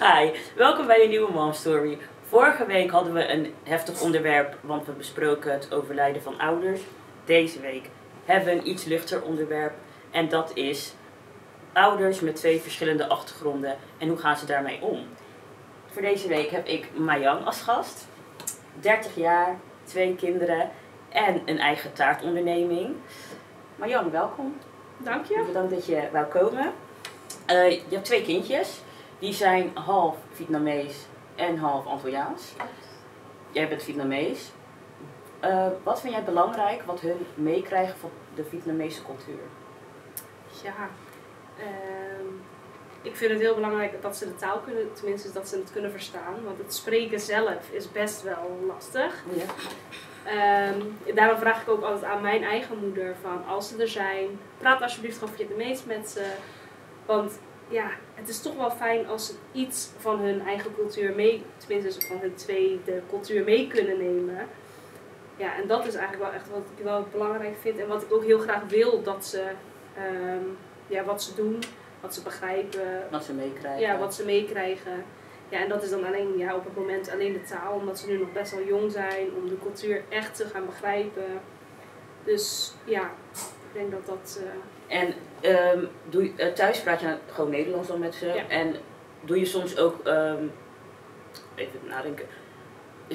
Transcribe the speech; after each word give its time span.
Hi, 0.00 0.30
welkom 0.56 0.86
bij 0.86 1.02
een 1.02 1.08
nieuwe 1.08 1.32
Mom 1.32 1.52
Story. 1.52 1.98
Vorige 2.28 2.66
week 2.66 2.90
hadden 2.90 3.12
we 3.12 3.28
een 3.28 3.54
heftig 3.62 4.00
onderwerp, 4.00 4.56
want 4.60 4.86
we 4.86 4.92
besproken 4.92 5.52
het 5.52 5.74
overlijden 5.74 6.22
van 6.22 6.38
ouders. 6.38 6.80
Deze 7.24 7.60
week 7.60 7.90
hebben 8.24 8.54
we 8.54 8.60
een 8.60 8.68
iets 8.68 8.84
luchter 8.84 9.22
onderwerp 9.22 9.72
en 10.10 10.28
dat 10.28 10.50
is 10.54 10.92
ouders 11.72 12.20
met 12.20 12.36
twee 12.36 12.60
verschillende 12.60 13.08
achtergronden 13.08 13.76
en 13.98 14.08
hoe 14.08 14.18
gaan 14.18 14.36
ze 14.36 14.46
daarmee 14.46 14.82
om. 14.82 15.06
Voor 15.86 16.02
deze 16.02 16.28
week 16.28 16.50
heb 16.50 16.66
ik 16.66 16.88
Mayang 16.96 17.46
als 17.46 17.60
gast, 17.60 18.06
30 18.80 19.16
jaar, 19.16 19.56
twee 19.84 20.14
kinderen 20.16 20.70
en 21.08 21.42
een 21.44 21.58
eigen 21.58 21.92
taartonderneming. 21.92 22.94
Mayang, 23.76 24.10
welkom. 24.10 24.58
Dank 24.96 25.26
je. 25.26 25.42
Bedankt 25.46 25.70
dat 25.70 25.86
je 25.86 26.08
wou 26.12 26.26
komen. 26.26 26.72
Eh, 27.46 27.70
je 27.70 27.82
hebt 27.90 28.04
twee 28.04 28.22
kindjes. 28.22 28.80
Die 29.18 29.32
zijn 29.32 29.76
half 29.76 30.16
Vietnamees 30.32 31.06
en 31.34 31.58
half 31.58 31.86
Antilliaans. 31.86 32.52
Jij 33.50 33.68
bent 33.68 33.82
Vietnamees. 33.82 34.50
Eh, 35.40 35.66
wat 35.82 36.00
vind 36.00 36.12
jij 36.12 36.24
belangrijk 36.24 36.82
wat 36.82 37.00
hun 37.00 37.26
meekrijgen 37.34 37.98
van 37.98 38.10
de 38.34 38.44
Vietnamese 38.44 39.04
cultuur? 39.04 39.40
Ja, 40.62 40.88
ehm, 41.58 42.26
ik 43.02 43.16
vind 43.16 43.30
het 43.30 43.40
heel 43.40 43.54
belangrijk 43.54 44.02
dat 44.02 44.16
ze 44.16 44.24
de 44.24 44.34
taal 44.34 44.58
kunnen, 44.58 44.92
tenminste 44.92 45.32
dat 45.32 45.48
ze 45.48 45.56
het 45.56 45.72
kunnen 45.72 45.90
verstaan. 45.90 46.44
Want 46.44 46.58
het 46.58 46.74
spreken 46.74 47.20
zelf 47.20 47.70
is 47.70 47.92
best 47.92 48.22
wel 48.22 48.64
lastig. 48.66 49.24
Ja. 49.34 49.44
Ehm, 50.24 50.80
daarom 51.14 51.38
vraag 51.38 51.62
ik 51.62 51.68
ook 51.68 51.82
altijd 51.82 52.04
aan 52.04 52.22
mijn 52.22 52.44
eigen 52.44 52.78
moeder 52.78 53.16
van 53.22 53.46
als 53.46 53.68
ze 53.68 53.76
er 53.76 53.88
zijn, 53.88 54.38
praat 54.58 54.82
alsjeblieft 54.82 55.18
gewoon 55.18 55.34
Vietnamees 55.34 55.84
met 55.84 56.08
ze. 56.08 56.32
Want 57.06 57.38
ja, 57.68 57.90
het 58.14 58.28
is 58.28 58.40
toch 58.40 58.56
wel 58.56 58.70
fijn 58.70 59.06
als 59.08 59.26
ze 59.26 59.32
iets 59.52 59.88
van 59.98 60.20
hun 60.20 60.40
eigen 60.46 60.74
cultuur 60.74 61.14
mee, 61.14 61.42
tenminste 61.56 62.06
van 62.06 62.18
hun 62.18 62.34
tweede 62.34 63.02
cultuur 63.08 63.44
mee 63.44 63.66
kunnen 63.68 63.98
nemen. 63.98 64.46
Ja, 65.36 65.56
en 65.56 65.68
dat 65.68 65.86
is 65.86 65.94
eigenlijk 65.94 66.30
wel 66.30 66.40
echt 66.40 66.50
wat 66.50 66.66
ik 66.76 66.84
wel 66.84 67.06
belangrijk 67.12 67.56
vind 67.60 67.78
en 67.78 67.88
wat 67.88 68.02
ik 68.02 68.12
ook 68.12 68.24
heel 68.24 68.38
graag 68.38 68.62
wil 68.68 69.02
dat 69.02 69.26
ze, 69.26 69.42
ehm, 69.96 70.44
ja, 70.86 71.04
wat 71.04 71.22
ze 71.22 71.34
doen, 71.34 71.58
wat 72.00 72.14
ze 72.14 72.22
begrijpen, 72.22 73.06
Wat 73.10 73.24
ze 73.24 73.32
meekrijgen. 73.32 73.80
ja, 73.80 73.98
wat 73.98 74.14
ze 74.14 74.24
meekrijgen. 74.24 75.04
Ja, 75.48 75.58
en 75.58 75.68
dat 75.68 75.82
is 75.82 75.90
dan 75.90 76.04
alleen 76.06 76.38
ja, 76.38 76.54
op 76.54 76.64
het 76.64 76.76
moment 76.76 77.10
alleen 77.10 77.32
de 77.32 77.42
taal, 77.42 77.72
omdat 77.74 77.98
ze 77.98 78.06
nu 78.06 78.18
nog 78.18 78.32
best 78.32 78.52
wel 78.52 78.64
jong 78.64 78.92
zijn, 78.92 79.26
om 79.36 79.48
de 79.48 79.58
cultuur 79.62 80.02
echt 80.08 80.36
te 80.36 80.44
gaan 80.46 80.66
begrijpen. 80.66 81.40
Dus 82.24 82.72
ja, 82.84 83.10
ik 83.72 83.80
denk 83.80 83.90
dat 83.90 84.06
dat. 84.06 84.40
eh, 84.88 84.98
En 85.00 85.14
ehm, 85.40 85.84
doe 86.08 86.22
je, 86.24 86.32
eh, 86.36 86.52
thuis 86.52 86.80
praat 86.80 87.00
je 87.00 87.16
gewoon 87.32 87.50
Nederlands 87.50 87.88
dan 87.88 87.98
met 87.98 88.14
ze. 88.14 88.26
Ja. 88.26 88.48
En 88.48 88.74
doe 89.20 89.38
je 89.38 89.44
soms 89.44 89.78
ook, 89.78 90.06
ehm, 90.06 90.42
even 91.54 91.80
nadenken, 91.88 92.26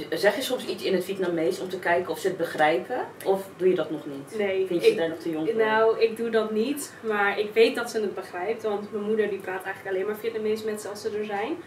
zeg 0.09 0.36
je 0.36 0.42
soms 0.42 0.66
iets 0.66 0.84
in 0.84 0.94
het 0.94 1.04
Vietnamees 1.04 1.59
om 1.59 1.70
te 1.70 1.80
kijken 1.80 2.12
of 2.12 2.20
ze 2.20 2.28
het 2.28 2.38
begrijpen? 2.38 2.98
Of 3.26 3.48
doe 3.58 3.70
je 3.70 3.76
dat 3.76 3.92
nog 3.92 4.06
niet? 4.06 4.38
nee, 4.38 4.68
Vind 4.68 4.84
je 4.84 4.92
ik, 4.92 4.98
daar 4.98 5.09
nog 5.09 5.18
te 5.18 5.30
jong 5.30 5.50
voor? 5.50 5.58
nou, 5.59 6.00
ik 6.00 6.18
doe 6.18 6.30
dat 6.30 6.52
niet, 6.52 6.94
maar 7.02 7.40
ik 7.40 7.54
weet 7.54 7.76
dat 7.76 7.90
ze 7.90 8.02
het 8.02 8.16
begrijpt, 8.16 8.64
want 8.64 8.92
mijn 8.92 9.04
moeder 9.04 9.30
die 9.30 9.40
praat 9.40 9.64
eigenlijk 9.64 9.96
alleen 9.96 10.08
maar 10.08 10.18
Vietnamees 10.20 10.64
met 10.64 10.81
ze 10.81 10.88
als 10.88 11.02
ze 11.02 11.18
er 11.18 11.26
zijn. 11.26 11.58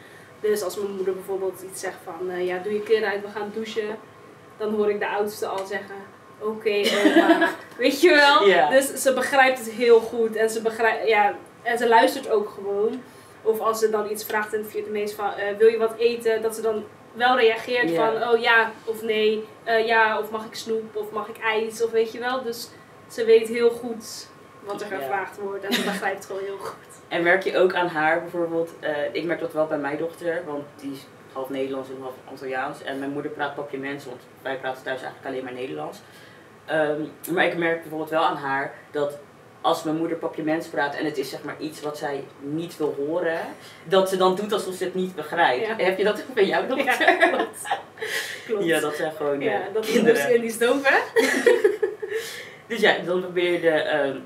Dus 0.40 0.62
als 0.62 0.76
mijn 0.76 0.94
moeder 0.94 1.14
bijvoorbeeld 1.14 1.62
iets 1.70 1.80
zegt 1.80 1.96
van, 2.04 2.30
eh, 2.30 2.46
ja, 2.46 2.58
doe 2.58 2.72
je 2.72 2.82
kleren 2.82 3.08
uit, 3.08 3.22
we 3.22 3.28
gaan 3.28 3.50
douchen, 3.54 3.98
dan 4.56 4.74
hoor 4.74 4.90
ik 4.90 4.98
de 4.98 5.08
oudste 5.08 5.46
al 5.46 5.66
zeggen, 5.66 5.96
oké, 6.38 6.80
oma. 7.04 7.48
Weet 7.78 8.00
je 8.00 8.14
wel? 8.14 8.68
Dus 8.70 9.02
ze 9.02 9.12
begrijpt 9.12 9.58
het 9.58 9.70
heel 9.70 10.00
goed 10.00 10.36
en 10.36 10.50
ze, 10.50 10.62
begrijpt, 10.62 11.08
ja, 11.08 11.34
en 11.62 11.78
ze 11.78 11.88
luistert 11.88 12.30
ook 12.30 12.48
gewoon. 12.48 13.02
Of 13.42 13.60
als 13.60 13.78
ze 13.78 13.90
dan 13.90 14.10
iets 14.10 14.24
vraagt 14.24 14.54
in 14.54 14.60
het 14.60 14.70
Vietnamees 14.70 15.12
van, 15.12 15.34
eh, 15.34 15.56
wil 15.58 15.68
je 15.68 15.78
wat 15.78 15.94
eten? 15.96 16.42
Dat 16.42 16.54
ze 16.54 16.62
dan 16.62 16.84
wel 17.12 17.38
reageert 17.38 17.90
van, 17.90 18.28
oh 18.28 18.40
ja 18.40 18.70
of 18.84 19.02
nee, 19.02 19.44
eh, 19.64 19.86
ja 19.86 20.18
of 20.18 20.30
mag 20.30 20.44
ik 20.44 20.54
snoep 20.54 20.96
of 20.96 21.10
mag 21.10 21.28
ik 21.28 21.38
ijs 21.38 21.82
of 21.82 21.90
weet 21.90 22.12
je 22.12 22.18
wel. 22.18 22.42
Dus 22.42 22.68
ze 23.08 23.24
weet 23.24 23.48
heel 23.48 23.70
goed 23.70 24.28
wat 24.64 24.80
er 24.80 24.86
gevraagd 24.86 25.38
wordt 25.38 25.64
en 25.64 25.72
ze 25.72 25.84
begrijpt 25.84 26.16
het 26.16 26.26
gewoon 26.26 26.42
heel 26.42 26.58
goed. 26.58 26.74
En 27.08 27.22
merk 27.22 27.42
je 27.42 27.58
ook 27.58 27.74
aan 27.74 27.86
haar 27.86 28.20
bijvoorbeeld, 28.20 28.70
eh, 28.80 28.90
ik 29.12 29.24
merk 29.24 29.40
dat 29.40 29.52
wel 29.52 29.66
bij 29.66 29.78
mijn 29.78 29.98
dochter, 29.98 30.42
want 30.46 30.64
die 30.76 30.92
is 30.92 31.06
half 31.32 31.48
Nederlands 31.48 31.88
en 31.88 31.96
half 32.00 32.14
Antilliaans. 32.28 32.82
En 32.82 32.98
mijn 32.98 33.10
moeder 33.10 33.30
praat 33.30 33.54
Papiaments, 33.54 34.04
want 34.04 34.20
wij 34.42 34.56
praten 34.56 34.82
thuis 34.82 35.02
eigenlijk 35.02 35.26
alleen 35.26 35.44
maar 35.44 35.52
Nederlands. 35.52 35.98
Ehm, 36.66 37.00
maar 37.30 37.44
ik 37.46 37.56
merk 37.56 37.80
bijvoorbeeld 37.80 38.10
wel 38.10 38.22
aan 38.24 38.36
haar 38.36 38.74
dat 38.90 39.18
als 39.60 39.82
mijn 39.82 39.96
moeder 39.96 40.16
Papiaments 40.16 40.66
praat 40.66 40.94
en 40.94 41.04
het 41.04 41.18
is 41.18 41.30
zeg 41.30 41.42
maar 41.42 41.56
iets 41.58 41.80
wat 41.80 41.98
zij 41.98 42.24
niet 42.40 42.76
wil 42.76 42.94
horen, 43.06 43.40
dat 43.84 44.08
ze 44.08 44.16
dan 44.16 44.34
doet 44.34 44.52
alsof 44.52 44.74
ze 44.74 44.84
het 44.84 44.94
niet 44.94 45.14
begrijpt. 45.14 45.66
Ja. 45.66 45.76
Heb 45.84 45.98
je 45.98 46.04
dat 46.04 46.20
ook 46.28 46.34
bij 46.34 46.46
jouw 46.46 46.66
dochter? 46.66 47.18
Ja, 47.18 47.28
klopt. 47.28 47.58
klopt. 48.46 48.64
Ja, 48.64 48.80
dat 48.80 48.96
zijn 48.96 49.12
gewoon 49.12 49.40
Ja, 49.40 49.52
eh, 49.52 49.74
dat 49.74 49.84
is 49.86 49.92
kinderen. 49.92 50.22
dus 50.24 50.34
in 50.34 50.40
die 50.40 50.50
stoof, 50.50 50.88
hè? 50.88 50.98
Dus 52.66 52.80
ja, 52.80 52.98
dan 52.98 53.20
probeer 53.20 53.52
je 53.52 53.60
de 53.60 53.68
ehm, 53.70 54.16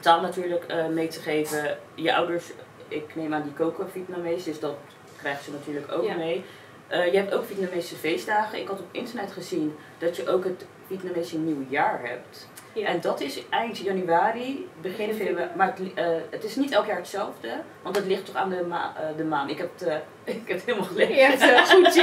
taal 0.00 0.20
natuurlijk 0.20 0.64
eh, 0.64 0.86
mee 0.86 1.08
te 1.08 1.20
geven. 1.20 1.78
Je 1.94 2.14
ouders, 2.14 2.44
ik 2.88 3.14
neem 3.14 3.34
aan 3.34 3.42
die 3.42 3.52
koken 3.52 3.90
Vietnamees, 3.90 4.44
dus 4.44 4.60
dat 4.60 4.74
krijgen 5.16 5.44
ze 5.44 5.50
natuurlijk 5.50 5.92
ook 5.92 6.04
Ja. 6.04 6.14
mee. 6.16 6.44
Eh, 6.88 7.12
je 7.12 7.16
hebt 7.18 7.34
ook 7.34 7.44
Vietnamese 7.46 7.94
feestdagen. 7.96 8.58
Ik 8.58 8.68
had 8.68 8.78
op 8.80 8.86
internet 8.90 9.32
gezien 9.32 9.76
dat 9.98 10.16
je 10.16 10.28
ook 10.30 10.44
het 10.44 10.64
Vietnamese 10.86 11.38
nieuwjaar 11.38 12.00
hebt. 12.02 12.48
Ja. 12.72 12.86
En 12.86 13.00
dat 13.00 13.20
is 13.20 13.48
eind 13.48 13.78
januari, 13.78 14.68
begin 14.80 15.14
februari. 15.14 15.50
Maar 15.56 15.74
het, 15.76 15.94
eh, 15.94 16.06
het 16.30 16.44
is 16.44 16.56
niet 16.56 16.72
elk 16.72 16.86
jaar 16.86 16.96
hetzelfde, 16.96 17.48
want 17.82 17.96
het 17.96 18.06
ligt 18.06 18.26
toch 18.26 18.34
aan 18.34 18.50
de, 18.50 18.64
ma 18.68 18.94
eh, 18.96 19.16
de 19.16 19.24
maan. 19.24 19.48
Ik 19.48 19.58
heb 19.58 19.70
het, 19.78 19.88
eh, 19.88 19.96
ik 20.34 20.48
heb 20.48 20.56
het 20.56 20.64
helemaal 20.66 20.88
gelezen. 20.88 21.14
Je 21.14 21.22
hebt 21.22 21.70
goed 21.70 21.94
je 21.94 22.02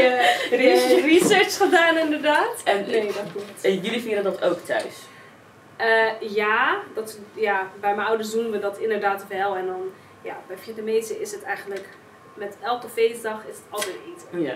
je 0.49 1.01
research 1.05 1.57
gedaan, 1.57 1.97
inderdaad. 1.97 2.61
En, 2.63 2.85
Nee, 2.89 3.05
dat 3.05 3.31
klopt. 3.31 3.63
en 3.63 3.79
jullie 3.79 4.01
vieren 4.01 4.23
dat 4.23 4.41
ook 4.41 4.59
thuis? 4.59 5.07
Ja, 6.19 6.79
dat, 6.95 7.19
ja, 7.33 7.67
bij 7.79 7.95
mijn 7.95 8.07
ouders 8.07 8.31
doen 8.31 8.51
we 8.51 8.59
dat 8.59 8.77
inderdaad 8.77 9.27
wel. 9.27 9.55
En 9.55 9.65
dan, 9.65 9.81
ja, 10.21 10.37
bij 10.47 10.57
Vietnamezen 10.57 11.21
is 11.21 11.31
het 11.31 11.43
eigenlijk, 11.43 11.89
met 12.33 12.57
elke 12.61 12.89
feestdag 12.89 13.41
is 13.47 13.55
het 13.55 13.65
altijd 13.69 13.95
eten. 14.15 14.41
Ja. 14.41 14.55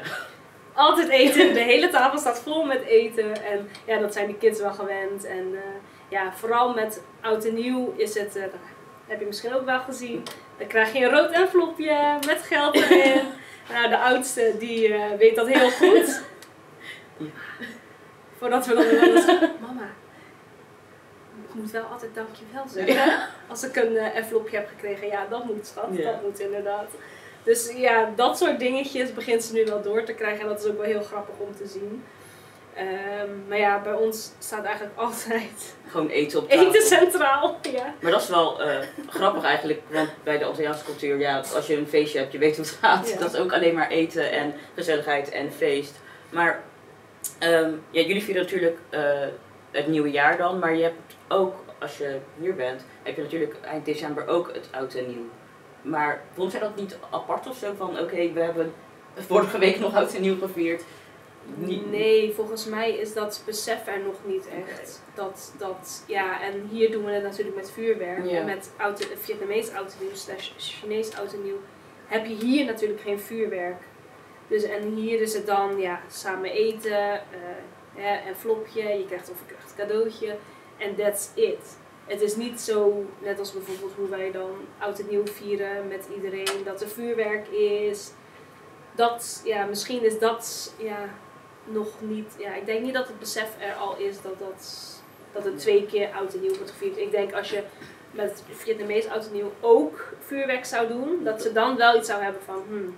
Altijd 0.73 1.09
eten, 1.09 1.53
de 1.53 1.59
hele 1.59 1.89
tafel 1.89 2.19
staat 2.19 2.39
vol 2.39 2.65
met 2.65 2.81
eten. 2.83 3.45
En 3.45 3.69
ja, 3.85 3.99
dat 3.99 4.13
zijn 4.13 4.27
de 4.27 4.37
kids 4.37 4.59
wel 4.59 4.73
gewend. 4.73 5.25
En 5.25 5.55
eh, 5.55 5.59
ja, 6.07 6.33
vooral 6.33 6.73
met 6.73 7.01
oud 7.21 7.45
en 7.45 7.53
nieuw 7.53 7.93
is 7.97 8.13
het, 8.19 8.35
eh, 8.35 8.41
dat 8.43 8.51
heb 9.07 9.19
je 9.19 9.25
misschien 9.25 9.53
ook 9.55 9.65
wel 9.65 9.79
gezien. 9.79 10.23
Dan 10.57 10.67
krijg 10.67 10.93
je 10.93 11.05
een 11.05 11.11
rood 11.11 11.31
envelopje 11.31 12.17
met 12.27 12.41
geld 12.41 12.75
erin. 12.75 13.21
nou, 13.73 13.89
de 13.89 13.97
oudste 13.97 14.55
die 14.59 14.93
eh, 14.93 15.17
weet 15.17 15.35
dat 15.35 15.47
heel 15.47 15.69
goed. 15.69 16.21
Ja. 17.17 17.25
Voordat 18.37 18.65
we 18.65 18.73
dan 18.73 18.83
wel 18.83 19.15
eens 19.15 19.25
mama, 19.67 19.89
ik 21.47 21.53
moet 21.53 21.71
wel 21.71 21.83
altijd 21.83 22.15
dankjewel 22.15 22.63
zeggen. 22.67 23.27
Als 23.47 23.63
ik 23.63 23.75
een 23.75 23.97
envelopje 23.97 24.57
heb 24.57 24.67
gekregen, 24.67 25.07
ja, 25.07 25.25
dat 25.29 25.43
moet 25.45 25.67
schat, 25.67 25.87
Ja. 25.91 26.11
dat 26.11 26.21
moet 26.21 26.39
inderdaad. 26.39 26.89
Dus 27.43 27.71
ja, 27.75 28.09
dat 28.15 28.37
soort 28.37 28.59
dingetjes 28.59 29.13
begint 29.13 29.43
ze 29.43 29.53
nu 29.53 29.65
wel 29.65 29.81
door 29.81 30.03
te 30.03 30.13
krijgen 30.13 30.41
en 30.41 30.47
dat 30.47 30.63
is 30.63 30.69
ook 30.71 30.77
wel 30.77 30.85
heel 30.85 31.03
grappig 31.03 31.35
om 31.37 31.55
te 31.55 31.67
zien. 31.67 32.03
Ehm, 32.73 33.29
maar 33.47 33.57
ja, 33.57 33.81
bij 33.81 33.93
ons 33.93 34.31
staat 34.39 34.63
eigenlijk 34.65 34.97
altijd 35.05 35.75
Gewoon 35.87 36.09
eten 36.09 36.39
op 36.39 36.49
tafel. 36.49 36.67
eten 36.67 36.81
centraal. 36.81 37.59
Ja. 37.61 37.93
Maar 38.01 38.11
dat 38.11 38.21
is 38.21 38.29
wel 38.29 38.61
eh, 38.61 38.77
grappig 39.09 39.43
eigenlijk, 39.43 39.81
want 39.91 40.09
bij 40.23 40.37
de 40.37 40.45
Antilliaanse 40.45 40.83
cultuur, 40.83 41.19
ja, 41.19 41.43
als 41.55 41.67
je 41.67 41.77
een 41.77 41.87
feestje 41.87 42.19
hebt, 42.19 42.31
je 42.31 42.37
weet 42.37 42.55
hoe 42.55 42.65
het 42.65 42.75
gaat. 42.81 43.09
Ja. 43.09 43.17
Dat 43.19 43.33
is 43.33 43.39
ook 43.39 43.53
alleen 43.53 43.73
maar 43.73 43.89
eten 43.89 44.31
en 44.31 44.53
gezelligheid 44.75 45.29
en 45.29 45.51
feest. 45.51 45.99
Maar 46.29 46.63
ehm, 47.39 47.71
ja, 47.89 48.01
jullie 48.01 48.23
vieren 48.23 48.43
natuurlijk 48.43 48.77
eh, 48.89 49.01
het 49.71 49.87
nieuwe 49.87 50.11
jaar 50.11 50.37
dan, 50.37 50.59
maar 50.59 50.75
je 50.75 50.83
hebt 50.83 51.15
ook, 51.27 51.55
als 51.79 51.97
je 51.97 52.17
hier 52.39 52.55
bent, 52.55 52.85
heb 53.03 53.15
je 53.15 53.21
natuurlijk 53.21 53.55
eind 53.61 53.85
december 53.85 54.27
ook 54.27 54.53
het 54.53 54.67
oud 54.71 54.93
en 54.93 55.07
nieuw. 55.07 55.29
Maar 55.83 56.21
vond 56.33 56.51
jij 56.51 56.61
dat 56.61 56.75
niet 56.75 56.97
apart 57.09 57.47
of 57.47 57.57
zo 57.57 57.73
van, 57.77 57.99
oké, 57.99 58.31
we 58.33 58.39
hebben 58.39 58.73
vorige 59.15 59.57
week 59.57 59.79
nog 59.79 59.95
oud 59.95 60.13
en 60.15 60.21
nieuw 60.21 60.37
gevierd. 60.39 60.83
Niet- 61.55 61.89
Nee, 61.91 62.33
volgens 62.33 62.65
mij 62.65 62.91
is 62.91 63.13
dat 63.13 63.41
besef 63.45 63.87
er 63.87 63.99
nog 63.99 64.15
niet 64.25 64.47
echt. 64.67 65.01
Dat, 65.13 65.53
dat, 65.57 66.03
ja, 66.07 66.41
en 66.41 66.67
hier 66.71 66.91
doen 66.91 67.05
we 67.05 67.11
het 67.11 67.23
natuurlijk 67.23 67.55
met 67.55 67.71
vuurwerk. 67.71 68.25
En 68.39 68.45
met 68.45 68.71
oud, 68.77 69.07
Vietnamees 69.19 69.71
oud 69.73 69.95
en 69.99 70.05
nieuw 70.05 70.15
slash 70.15 70.51
Chinees 70.57 71.15
oud 71.17 71.33
en 71.33 71.43
nieuw 71.43 71.59
heb 72.07 72.25
je 72.25 72.33
hier 72.35 72.65
natuurlijk 72.65 73.01
geen 73.01 73.19
vuurwerk. 73.19 73.81
Dus 74.47 74.63
en 74.63 74.83
hier 74.93 75.21
is 75.21 75.33
het 75.33 75.45
dan 75.45 75.77
ja, 75.79 75.99
samen 76.11 76.51
eten, 76.51 77.11
eh, 77.13 77.19
hè, 77.95 78.29
een 78.29 78.35
flopje, 78.35 78.83
je 78.83 79.05
krijgt 79.05 79.29
of 79.29 79.39
je 79.39 79.45
krijgt 79.53 79.69
een 79.71 79.77
cadeautje 79.87 80.35
en 80.77 80.95
that's 80.95 81.29
it. 81.33 81.77
Het 82.05 82.21
is 82.21 82.35
niet 82.35 82.61
zo, 82.61 83.05
net 83.19 83.39
als 83.39 83.53
bijvoorbeeld 83.53 83.91
hoe 83.97 84.09
wij 84.09 84.31
dan 84.31 84.49
oud 84.79 84.99
en 84.99 85.05
nieuw 85.09 85.25
vieren 85.27 85.87
met 85.87 86.07
iedereen, 86.15 86.63
dat 86.65 86.81
er 86.81 86.87
vuurwerk 86.87 87.47
is. 87.49 88.11
Dat, 88.95 89.41
ja, 89.45 89.65
misschien 89.65 90.03
is 90.03 90.19
dat, 90.19 90.73
ja, 90.77 90.97
nog 91.63 91.87
niet. 91.99 92.35
Ja, 92.37 92.53
ik 92.55 92.65
denk 92.65 92.83
niet 92.83 92.93
dat 92.93 93.07
het 93.07 93.19
besef 93.19 93.47
er 93.59 93.73
al 93.73 93.97
is 93.97 94.21
dat, 94.21 94.39
dat, 94.39 94.83
dat 95.31 95.43
het 95.45 95.59
twee 95.59 95.85
keer 95.85 96.09
oud 96.11 96.33
en 96.33 96.41
nieuw 96.41 96.55
wordt 96.55 96.71
gevierd. 96.71 96.97
Ik 96.97 97.11
denk 97.11 97.33
als 97.33 97.49
je 97.49 97.63
met 98.11 98.43
Vietnamees 98.51 99.07
oud 99.07 99.25
en 99.25 99.33
nieuw 99.33 99.51
ook 99.61 100.13
vuurwerk 100.19 100.65
zou 100.65 100.87
doen, 100.87 101.23
dat 101.23 101.41
ze 101.41 101.51
dan 101.51 101.77
wel 101.77 101.97
iets 101.97 102.07
zou 102.07 102.23
hebben 102.23 102.41
van, 102.45 102.63
hmm, 102.67 102.97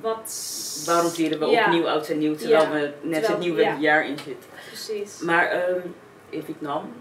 wat... 0.00 0.82
Waarom 0.86 1.10
vieren 1.10 1.38
we 1.38 1.46
Ja. 1.46 1.64
opnieuw 1.64 1.88
oud 1.88 2.08
en 2.08 2.18
nieuw 2.18 2.34
terwijl 2.36 2.62
Ja, 2.62 2.70
we 2.70 2.78
net 2.80 2.92
terwijl- 3.00 3.26
het 3.28 3.38
nieuwe 3.38 3.60
ja. 3.62 3.76
jaar 3.78 4.06
in 4.06 4.18
zitten? 4.18 4.50
Precies. 4.66 5.18
Maar 5.20 5.46
ehm, 5.46 5.80
in 6.28 6.42
Vietnam, 6.42 6.92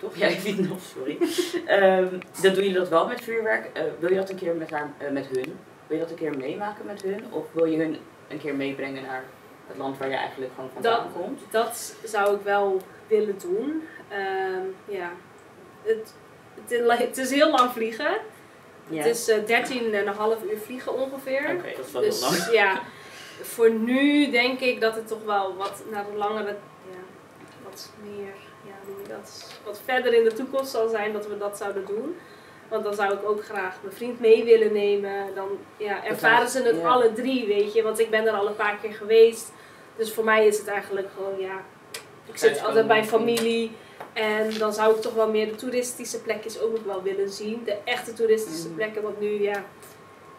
toch? 0.00 0.16
Ja, 0.20 0.26
in 0.26 0.40
Vietnam, 0.40 0.78
sorry. 0.94 1.18
Ehm, 1.66 2.08
dan 2.42 2.52
doen 2.54 2.54
jullie 2.54 2.72
dat 2.72 2.88
wel 2.88 3.06
met 3.06 3.20
vuurwerk. 3.20 3.70
Eh, 3.76 3.82
wil 3.98 4.10
je 4.10 4.16
dat 4.16 4.30
een 4.30 4.36
keer 4.36 4.54
met, 4.54 4.70
haar, 4.70 4.90
eh, 4.98 5.10
met 5.10 5.26
hun? 5.26 5.58
Wil 5.86 5.96
je 5.96 6.02
dat 6.02 6.10
een 6.10 6.16
keer 6.18 6.36
meemaken 6.36 6.86
met 6.86 7.02
hun? 7.02 7.24
Of 7.30 7.44
wil 7.52 7.64
je 7.64 7.76
hun 7.78 7.96
een 8.28 8.38
keer 8.38 8.54
meebrengen 8.54 9.02
naar 9.02 9.24
het 9.66 9.76
land 9.76 9.98
waar 9.98 10.08
je 10.08 10.16
eigenlijk 10.16 10.52
gewoon 10.54 10.70
vandaan 10.72 11.12
komt? 11.12 11.40
Dat 11.50 11.94
zou 12.04 12.34
ik 12.36 12.42
wel 12.42 12.80
willen 13.06 13.38
doen. 13.38 13.82
Ehm, 14.08 14.64
ja. 14.84 15.10
Het, 15.82 16.14
het, 16.62 16.70
is- 16.72 16.98
het 16.98 17.16
is 17.18 17.30
heel 17.30 17.50
lang 17.50 17.70
vliegen. 17.70 18.16
Ja. 18.88 18.96
Het 19.02 19.06
is 19.06 19.28
eh 19.28 19.44
13,5 19.46 20.42
uur 20.50 20.58
vliegen 20.58 20.94
ongeveer. 20.94 21.40
Oké, 21.56 21.72
dat 21.76 21.86
is 21.86 21.92
wel 21.92 22.02
dus 22.02 22.20
heel 22.20 22.30
lang. 22.30 22.50
ja, 22.52 22.80
voor 23.42 23.70
nu 23.70 24.30
denk 24.30 24.60
ik 24.60 24.80
dat 24.80 24.94
het 24.94 25.08
toch 25.08 25.24
wel 25.24 25.56
wat 25.56 25.82
naar 25.90 26.04
de 26.12 26.16
langere, 26.16 26.56
ja, 26.90 26.98
wat 27.64 27.92
meer, 28.02 28.32
ja, 28.66 28.72
hoe 28.84 28.94
noem 28.94 29.02
je 29.02 29.08
dat, 29.08 29.58
wat 29.64 29.80
verder 29.84 30.12
in 30.14 30.24
de 30.24 30.32
toekomst 30.32 30.70
zal 30.70 30.88
zijn 30.88 31.12
dat 31.12 31.26
we 31.26 31.38
dat 31.38 31.56
zouden 31.56 31.86
doen. 31.86 32.16
Want 32.68 32.84
dan 32.84 32.94
zou 32.94 33.12
ik 33.14 33.28
ook 33.28 33.44
graag 33.44 33.76
mijn 33.82 33.94
vriend 33.94 34.20
mee 34.20 34.44
willen 34.44 34.72
nemen. 34.72 35.34
Dan 35.34 35.48
ja, 35.76 36.04
ervaren 36.04 36.48
ze 36.48 36.62
het 36.62 36.76
ja. 36.76 36.88
alle 36.88 37.12
drie, 37.12 37.46
weet 37.46 37.72
je. 37.72 37.82
Want 37.82 37.98
ik 37.98 38.10
ben 38.10 38.26
er 38.26 38.32
al 38.32 38.46
een 38.46 38.56
paar 38.56 38.78
keer 38.82 38.92
geweest. 38.92 39.52
Dus 39.96 40.12
voor 40.12 40.24
mij 40.24 40.46
is 40.46 40.58
het 40.58 40.66
eigenlijk 40.66 41.08
gewoon, 41.16 41.38
ja, 41.40 41.64
ik 42.26 42.36
zit 42.38 42.64
altijd 42.64 42.86
bij 42.86 43.04
familie. 43.04 43.72
En 44.12 44.58
dan 44.58 44.72
zou 44.72 44.94
ik 44.94 45.00
toch 45.00 45.14
wel 45.14 45.28
meer 45.30 45.46
de 45.46 45.54
toeristische 45.54 46.20
plekjes 46.20 46.60
ook 46.60 46.72
nog 46.72 46.82
wel 46.84 47.02
willen 47.02 47.30
zien. 47.30 47.62
De 47.64 47.76
echte 47.84 48.12
toeristische 48.12 48.66
Mhm. 48.66 48.76
plekken. 48.76 49.02
Want 49.02 49.20
nu, 49.20 49.42
ja, 49.42 49.64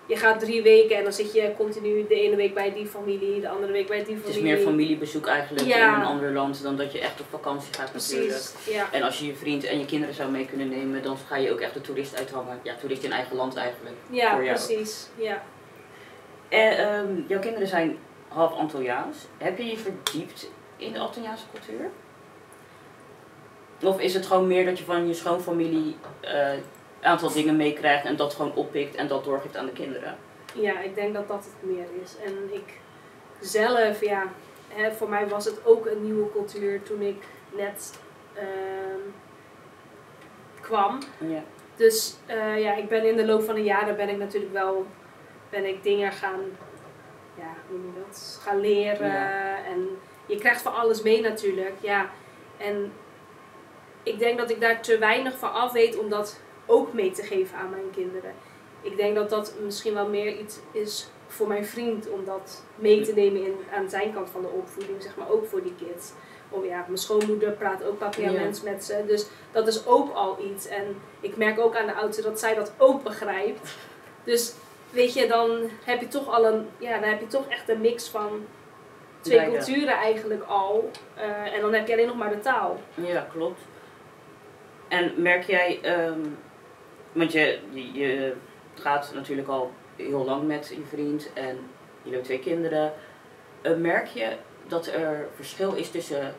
je 0.06 0.16
gaat 0.16 0.40
drie 0.40 0.62
weken 0.62 0.98
en 0.98 1.04
dan 1.04 1.14
zit 1.14 1.34
je 1.34 1.54
continu 1.58 2.08
de 2.08 2.16
ene 2.22 2.36
week 2.36 2.54
bij 2.54 2.74
die 2.74 2.86
familie, 2.86 3.42
de 3.42 3.50
andere 3.50 3.72
week 3.72 3.88
bij 3.88 4.04
die 4.04 4.16
Het 4.16 4.24
familie. 4.24 4.44
is 4.52 4.56
meer 4.58 4.66
familiebezoek 4.66 5.28
eigenlijk 5.28 5.68
Ja. 5.68 5.88
in 5.96 6.02
een 6.02 6.06
ander 6.08 6.32
land 6.32 6.64
dan 6.64 6.78
dat 6.78 6.92
je 6.92 7.00
echt 7.00 7.20
op 7.20 7.26
vakantie 7.30 7.74
gaat 7.74 7.94
natuurlijk. 7.94 8.30
Precies, 8.30 8.74
ja. 8.74 8.88
En 8.92 9.02
als 9.04 9.20
je 9.20 9.26
je 9.26 9.36
vriend 9.36 9.64
en 9.64 9.80
je 9.80 9.86
kinderen 9.86 10.16
zou 10.16 10.32
mee 10.32 10.46
kunnen 10.46 10.70
nemen, 10.70 11.04
dan 11.04 11.18
ga 11.28 11.36
je 11.36 11.52
ook 11.52 11.60
echt 11.60 11.74
de 11.74 11.82
toerist 11.82 12.18
uithangen. 12.18 12.60
Ja, 12.64 12.76
toerist 12.76 13.04
in 13.04 13.12
eigen 13.12 13.36
land 13.36 13.56
eigenlijk. 13.56 13.96
Ja, 14.10 14.36
precies. 14.36 15.08
Ja. 15.16 15.44
En 16.50 16.78
ehm, 16.78 17.22
jouw 17.28 17.40
kinderen 17.40 17.68
zijn 17.68 17.98
half 18.28 18.54
Antilliaans. 18.54 19.18
Heb 19.38 19.58
je 19.58 19.66
je 19.66 19.78
verdiept 19.78 20.50
in 20.78 20.94
de 20.94 21.00
Antilliaanse 21.00 21.46
cultuur? 21.54 21.90
Of 23.84 24.00
is 24.00 24.14
het 24.14 24.26
gewoon 24.26 24.48
meer 24.48 24.66
dat 24.66 24.78
je 24.78 24.84
van 24.84 25.08
je 25.08 25.14
schoonfamilie 25.14 25.96
eh, 26.20 26.50
aantal 27.02 27.32
dingen 27.32 27.56
meekrijgt 27.56 28.06
en 28.06 28.16
dat 28.16 28.34
gewoon 28.34 28.56
oppikt 28.56 28.96
en 28.96 29.08
dat 29.08 29.24
doorgeeft 29.24 29.58
aan 29.58 29.66
de 29.66 29.72
kinderen? 29.72 30.18
ja, 30.54 30.80
ik 30.80 30.96
denk 30.96 31.14
dat 31.14 31.28
dat 31.28 31.46
het 31.46 31.70
meer 31.72 31.88
is. 32.04 32.16
En 32.26 32.54
ik 32.54 32.80
zelf, 33.40 34.02
ja, 34.02 34.24
hè, 34.68 34.92
voor 34.92 35.10
mij 35.10 35.28
was 35.28 35.46
het 35.46 35.66
ook 35.66 35.86
een 35.86 36.04
nieuwe 36.04 36.32
cultuur 36.32 36.84
toen 36.84 37.02
ik 37.02 37.24
net 37.56 38.00
ehm, 38.34 39.00
kwam. 40.62 41.00
Ja. 41.18 41.44
Dus 41.76 42.16
eh, 42.26 42.62
ja, 42.62 42.76
ik 42.76 42.90
ben 42.90 43.06
in 43.06 43.16
de 43.16 43.26
loop 43.26 43.44
van 43.44 43.56
de 43.56 43.64
jaren 43.64 43.96
ben 43.96 44.10
ik 44.10 44.18
natuurlijk 44.18 44.54
wel 44.54 44.86
ben 45.50 45.66
ik 45.66 45.84
dingen 45.84 46.12
gaan, 46.12 46.40
ja, 47.38 47.54
hoe 47.70 47.78
noem 47.78 47.94
je 47.96 48.02
dat? 48.08 48.40
Gaan 48.44 48.60
leren. 48.60 49.12
Ja. 49.12 49.66
En 49.66 49.88
je 50.26 50.38
krijgt 50.38 50.62
van 50.62 50.74
alles 50.74 51.02
mee 51.02 51.22
natuurlijk. 51.22 51.74
Ja. 51.82 52.10
En 52.58 52.94
ik 54.04 54.20
denk 54.20 54.38
dat 54.38 54.50
ik 54.50 54.62
daar 54.62 54.82
te 54.82 54.98
weinig 54.98 55.38
van 55.38 55.54
af 55.54 55.72
weet 55.72 55.98
om 55.98 56.10
dat 56.10 56.40
ook 56.72 56.94
mee 56.94 57.12
te 57.12 57.24
geven 57.24 57.58
aan 57.58 57.70
mijn 57.70 57.90
kinderen. 57.92 58.34
Ik 58.82 58.98
denk 58.98 59.16
dat 59.16 59.30
dat 59.30 59.54
misschien 59.64 59.94
wel 59.94 60.10
meer 60.10 60.40
iets 60.40 60.60
is 60.72 61.08
voor 61.28 61.48
mijn 61.48 61.66
vriend 61.66 62.10
om 62.10 62.26
dat 62.26 62.64
mee 62.76 63.02
te 63.02 63.14
nemen 63.14 63.46
in, 63.46 63.56
aan 63.74 63.90
zijn 63.90 64.14
kant 64.14 64.30
van 64.30 64.42
de 64.42 64.48
opvoeding, 64.48 65.02
zeg 65.02 65.16
maar 65.16 65.30
ook 65.30 65.46
voor 65.46 65.64
die 65.64 65.76
kids. 65.76 66.12
Oh 66.50 66.66
ja, 66.66 66.84
mijn 66.88 66.98
schoonmoeder 66.98 67.52
praat 67.52 67.84
ook 67.84 67.98
Papiaments 67.98 68.62
met 68.62 68.84
ze, 68.84 69.04
dus 69.08 69.26
dat 69.52 69.68
is 69.68 69.86
ook 69.86 70.14
al 70.14 70.38
iets. 70.52 70.68
En 70.68 70.96
ik 71.20 71.38
merk 71.38 71.60
ook 71.60 71.76
aan 71.76 71.86
de 71.86 71.94
oudste 71.94 72.22
dat 72.22 72.40
zij 72.40 72.56
dat 72.56 72.74
ook 72.78 73.04
begrijpt. 73.04 73.78
Dus 74.24 74.54
weet 74.90 75.14
je, 75.14 75.28
dan 75.28 75.70
heb 75.84 76.00
je 76.00 76.08
toch 76.08 76.28
al 76.28 76.46
een, 76.46 76.68
ja, 76.78 77.00
dan 77.00 77.10
heb 77.10 77.20
je 77.20 77.28
toch 77.28 77.48
echt 77.48 77.70
een 77.70 77.82
mix 77.82 78.10
van 78.10 78.46
twee 79.22 79.50
culturen 79.50 79.94
eigenlijk 79.94 80.44
al. 80.44 80.92
Eh, 81.16 81.54
en 81.54 81.62
dan 81.62 81.74
heb 81.74 81.88
je 81.88 81.94
alleen 81.94 82.08
nog 82.08 82.18
maar 82.18 82.30
de 82.30 82.40
taal. 82.40 82.80
Ja, 82.94 83.28
klopt. 83.32 83.62
En 84.88 85.14
merk 85.16 85.44
jij, 85.44 85.80
ehm, 85.82 86.20
want 87.12 87.32
je, 87.32 87.60
je, 87.74 87.94
je 87.94 88.34
gaat 88.76 89.12
natuurlijk 89.14 89.48
al 89.48 89.72
heel 89.96 90.26
lang 90.26 90.48
met 90.48 90.74
je 90.76 90.86
vriend 90.90 91.34
en 91.34 91.58
jullie 92.02 92.20
hebben 92.20 92.24
twee 92.24 92.40
kinderen. 92.40 92.94
Eh, 93.62 93.76
merk 93.76 94.08
je 94.08 94.36
dat 94.68 94.88
er 94.88 95.28
verschil 95.36 95.74
is 95.74 95.92
tussen 95.92 96.36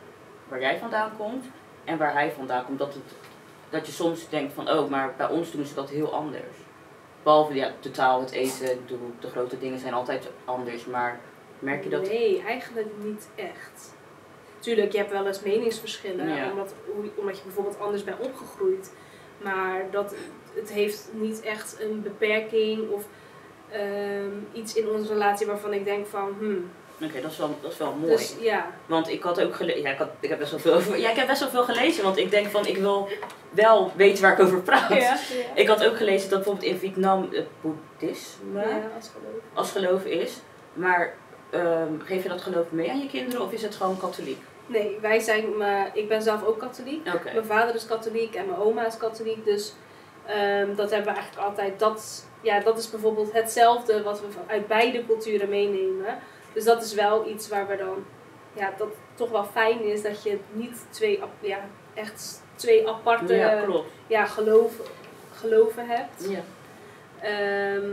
waar 0.48 0.60
jij 0.60 0.78
vandaan 0.78 1.10
komt 1.16 1.44
en 1.84 1.98
waar 1.98 2.12
hij 2.12 2.30
vandaan 2.32 2.64
komt? 2.64 2.78
Dat, 2.78 2.94
het, 2.94 3.14
dat 3.70 3.86
je 3.86 3.92
soms 3.92 4.28
denkt 4.28 4.52
van, 4.52 4.70
oh, 4.70 4.90
maar 4.90 5.14
bij 5.16 5.28
ons 5.28 5.50
doen 5.50 5.64
ze 5.64 5.74
dat 5.74 5.90
heel 5.90 6.14
anders. 6.14 6.56
Behalve 7.22 7.54
ja, 7.54 7.72
de 7.80 7.90
taal, 7.90 8.20
het 8.20 8.30
eten, 8.30 8.78
bedoel, 8.86 9.12
de 9.20 9.28
grote 9.28 9.58
dingen 9.58 9.78
zijn 9.78 9.94
altijd 9.94 10.30
anders, 10.44 10.86
maar 10.86 11.20
merk 11.58 11.82
je 11.84 11.90
dat? 11.90 12.08
Nee, 12.08 12.42
eigenlijk 12.42 12.88
niet 13.02 13.28
echt. 13.34 13.94
Tuurlijk, 14.58 14.92
je 14.92 14.98
hebt 14.98 15.10
wel 15.10 15.26
eens 15.26 15.42
meningsverschillen, 15.42 16.28
Ja. 16.28 16.50
omdat, 16.50 16.74
omdat 17.16 17.36
je 17.36 17.42
bijvoorbeeld 17.44 17.80
anders 17.80 18.04
bent 18.04 18.20
opgegroeid. 18.20 18.92
Maar 19.42 19.84
dat, 19.90 20.14
het 20.54 20.72
heeft 20.72 21.08
niet 21.12 21.40
echt 21.40 21.76
een 21.80 22.02
beperking 22.02 22.90
of 22.90 23.04
ehm, 23.70 24.30
iets 24.52 24.74
in 24.74 24.88
onze 24.88 25.12
relatie 25.12 25.46
waarvan 25.46 25.72
ik 25.72 25.84
denk 25.84 26.06
van, 26.06 26.34
hmm. 26.38 26.70
Oké, 27.04 27.20
dat, 27.20 27.30
is 27.30 27.38
wel, 27.38 27.56
dat 27.60 27.72
is 27.72 27.78
wel 27.78 27.92
mooi. 27.92 28.10
Dus 28.10 28.34
ja, 28.40 28.66
Want 28.86 29.08
ik 29.08 29.22
had 29.22 29.40
ook 29.40 29.54
gelezen. 29.54 29.82
Ja, 29.82 29.90
ik, 29.90 29.98
had, 29.98 30.08
ik 30.20 30.28
heb 30.28 30.38
best 30.38 30.50
wel 30.50 30.60
veel 30.60 30.74
over. 30.74 30.98
Ja, 30.98 31.10
ik 31.10 31.16
heb 31.16 31.26
best 31.26 31.40
wel 31.40 31.48
veel 31.48 31.64
gelezen. 31.64 32.04
Want 32.04 32.16
ik 32.16 32.30
denk 32.30 32.46
van 32.46 32.66
ik 32.66 32.76
wil 32.76 33.08
wel 33.50 33.92
weten 33.96 34.22
waar 34.22 34.32
ik 34.32 34.40
over 34.40 34.60
praat. 34.60 34.90
Ik 35.54 35.68
had 35.68 35.84
ook 35.84 35.96
gelezen 35.96 36.30
dat 36.30 36.38
bijvoorbeeld 36.38 36.72
in 36.72 36.78
Vietnam 36.78 37.28
het 37.32 37.46
boeddhisme 37.60 38.60
ja, 38.60 38.90
als 38.96 39.10
geloof. 39.12 39.42
als 39.52 39.70
geloof 39.70 40.04
is. 40.04 40.32
Maar 40.72 41.14
ehm, 41.50 41.98
geef 41.98 42.22
je 42.22 42.28
dat 42.28 42.40
geloof 42.40 42.70
mee 42.70 42.90
aan 42.90 42.98
je 42.98 43.08
kinderen 43.08 43.42
of 43.42 43.52
is 43.52 43.62
het 43.62 43.74
gewoon 43.74 43.98
katholiek? 43.98 44.40
Nee, 44.66 44.98
wij 45.00 45.20
zijn, 45.20 45.56
maar 45.56 45.90
ik 45.94 46.08
ben 46.08 46.22
zelf 46.22 46.44
ook 46.44 46.58
katholiek. 46.58 47.04
Mijn 47.32 47.44
vader 47.44 47.74
is 47.74 47.86
katholiek 47.86 48.34
en 48.34 48.46
mijn 48.46 48.58
oma 48.58 48.86
is 48.86 48.96
katholiek. 48.96 49.44
Dus 49.44 49.74
ehm, 50.26 50.74
dat 50.74 50.90
hebben 50.90 51.12
we 51.12 51.18
eigenlijk 51.18 51.48
altijd. 51.48 51.78
Dat, 51.78 52.26
ja, 52.40 52.60
dat 52.60 52.78
is 52.78 52.90
bijvoorbeeld 52.90 53.32
hetzelfde 53.32 54.02
wat 54.02 54.20
we 54.20 54.26
uit 54.46 54.66
beide 54.66 55.06
culturen 55.06 55.48
meenemen. 55.48 56.18
Dus 56.52 56.64
dat 56.64 56.82
is 56.82 56.94
wel 56.94 57.28
iets 57.28 57.48
waar 57.48 57.66
we 57.66 57.76
dan. 57.76 58.04
Ja, 58.52 58.72
dat 58.78 58.88
toch 59.14 59.30
wel 59.30 59.44
fijn 59.44 59.84
is 59.84 60.02
dat 60.02 60.22
je 60.22 60.38
niet 60.52 60.86
twee, 60.90 61.20
ja, 61.40 61.58
echt 61.94 62.42
twee 62.54 62.88
aparte 62.88 63.34
Ja, 64.06 64.26
geloof, 64.26 64.72
geloven 65.32 65.86
hebt. 65.86 66.28
Ja. 66.28 66.40
Ehm, 67.20 67.90